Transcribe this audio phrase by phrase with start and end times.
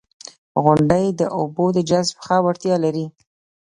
[0.63, 3.05] •غونډۍ د اوبو د جذب ښه وړتیا لري.